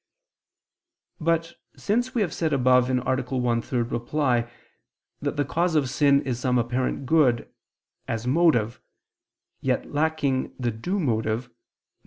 But 1.19 1.53
since 1.77 2.15
we 2.15 2.21
have 2.21 2.33
said 2.33 2.53
above 2.53 2.89
(A. 2.89 2.93
1, 2.95 3.57
ad 3.59 3.63
3) 3.63 3.83
that 3.83 4.49
the 5.37 5.45
cause 5.45 5.75
of 5.75 5.91
sin 5.91 6.23
is 6.23 6.39
some 6.39 6.57
apparent 6.57 7.05
good 7.05 7.53
as 8.07 8.25
motive, 8.25 8.81
yet 9.59 9.91
lacking 9.91 10.55
the 10.57 10.71
due 10.71 10.99
motive, 10.99 11.43
viz. 11.49 11.53